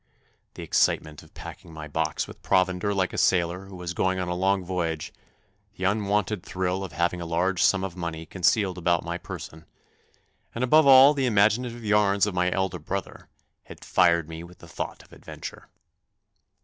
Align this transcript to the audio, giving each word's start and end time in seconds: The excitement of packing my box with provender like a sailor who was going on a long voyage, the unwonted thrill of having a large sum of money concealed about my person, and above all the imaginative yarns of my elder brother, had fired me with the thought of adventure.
The 0.55 0.63
excitement 0.63 1.21
of 1.21 1.31
packing 1.35 1.71
my 1.71 1.87
box 1.87 2.27
with 2.27 2.41
provender 2.41 2.91
like 2.91 3.13
a 3.13 3.19
sailor 3.19 3.65
who 3.65 3.75
was 3.75 3.93
going 3.93 4.17
on 4.19 4.27
a 4.27 4.33
long 4.33 4.65
voyage, 4.65 5.13
the 5.77 5.83
unwonted 5.83 6.41
thrill 6.43 6.83
of 6.83 6.93
having 6.93 7.21
a 7.21 7.25
large 7.27 7.61
sum 7.61 7.83
of 7.83 7.95
money 7.95 8.25
concealed 8.25 8.79
about 8.79 9.03
my 9.05 9.19
person, 9.19 9.67
and 10.55 10.63
above 10.63 10.87
all 10.87 11.13
the 11.13 11.27
imaginative 11.27 11.85
yarns 11.85 12.25
of 12.25 12.33
my 12.33 12.49
elder 12.51 12.79
brother, 12.79 13.29
had 13.65 13.85
fired 13.85 14.27
me 14.27 14.43
with 14.43 14.57
the 14.57 14.67
thought 14.67 15.03
of 15.03 15.13
adventure. 15.13 15.69